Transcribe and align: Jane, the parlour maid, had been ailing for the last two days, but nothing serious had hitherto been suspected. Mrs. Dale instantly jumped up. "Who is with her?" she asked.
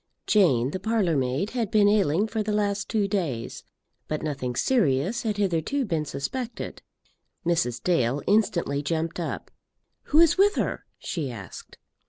Jane, 0.25 0.71
the 0.71 0.79
parlour 0.79 1.15
maid, 1.15 1.51
had 1.51 1.69
been 1.69 1.87
ailing 1.87 2.25
for 2.27 2.41
the 2.41 2.51
last 2.51 2.89
two 2.89 3.07
days, 3.07 3.63
but 4.07 4.23
nothing 4.23 4.55
serious 4.55 5.21
had 5.21 5.37
hitherto 5.37 5.85
been 5.85 6.05
suspected. 6.05 6.81
Mrs. 7.45 7.83
Dale 7.83 8.23
instantly 8.25 8.81
jumped 8.81 9.19
up. 9.19 9.51
"Who 10.05 10.17
is 10.19 10.39
with 10.39 10.55
her?" 10.55 10.85
she 10.97 11.29
asked. 11.29 11.77